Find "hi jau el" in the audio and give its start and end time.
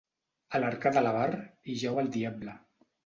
1.73-2.11